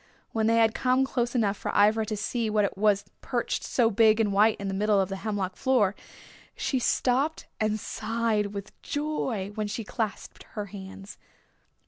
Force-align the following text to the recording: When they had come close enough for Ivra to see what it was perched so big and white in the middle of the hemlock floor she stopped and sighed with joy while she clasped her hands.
When 0.31 0.47
they 0.47 0.55
had 0.57 0.73
come 0.73 1.05
close 1.05 1.35
enough 1.35 1.55
for 1.57 1.69
Ivra 1.75 2.07
to 2.07 2.17
see 2.17 2.49
what 2.49 2.65
it 2.65 2.75
was 2.75 3.05
perched 3.21 3.63
so 3.63 3.91
big 3.91 4.19
and 4.19 4.33
white 4.33 4.59
in 4.59 4.67
the 4.67 4.73
middle 4.73 4.99
of 4.99 5.09
the 5.09 5.17
hemlock 5.17 5.55
floor 5.55 5.93
she 6.55 6.79
stopped 6.79 7.45
and 7.59 7.79
sighed 7.79 8.47
with 8.47 8.71
joy 8.81 9.51
while 9.53 9.67
she 9.67 9.83
clasped 9.83 10.41
her 10.53 10.65
hands. 10.65 11.19